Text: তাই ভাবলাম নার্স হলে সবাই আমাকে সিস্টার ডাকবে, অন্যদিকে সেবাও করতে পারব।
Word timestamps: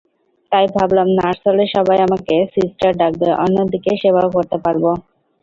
তাই 0.51 0.65
ভাবলাম 0.75 1.07
নার্স 1.17 1.41
হলে 1.47 1.65
সবাই 1.75 1.97
আমাকে 2.07 2.35
সিস্টার 2.55 2.91
ডাকবে, 3.01 3.27
অন্যদিকে 3.43 3.91
সেবাও 4.01 4.27
করতে 4.35 4.57
পারব। 4.65 4.83